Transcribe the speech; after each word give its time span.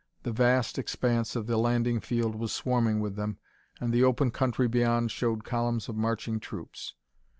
The 0.23 0.31
vast 0.31 0.79
expanse 0.79 1.35
of 1.35 1.45
the 1.45 1.57
landing 1.57 1.99
field 1.99 2.33
was 2.33 2.51
swarming 2.51 3.01
with 3.01 3.15
them, 3.17 3.37
and 3.79 3.93
the 3.93 4.03
open 4.03 4.31
country 4.31 4.67
beyond 4.67 5.11
showed 5.11 5.43
columns 5.43 5.89
of 5.89 5.95
marching 5.95 6.39
troops. 6.39 6.95